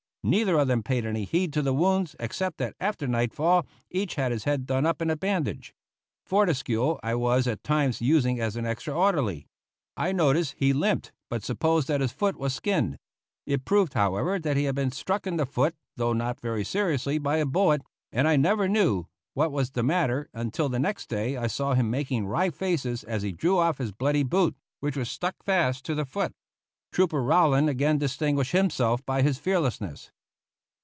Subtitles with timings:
[0.23, 4.31] Neither of them paid any heed to the wounds except that after nightfall each had
[4.31, 5.73] his head done up in a bandage.
[6.27, 9.47] Fortescue I was at times using as an extra orderly.
[9.97, 12.99] I noticed he limped, but supposed that his foot was skinned.
[13.47, 17.17] It proved, however, that he had been struck in the foot, though not very seriously,
[17.17, 17.81] by a bullet,
[18.11, 21.89] and I never knew what was the matter until the next day I saw him
[21.89, 25.95] making wry faces as he drew off his bloody boot, which was stuck fast to
[25.95, 26.31] the foot.
[26.93, 30.11] Trooper Rowland again distinguished himself by his fearlessness.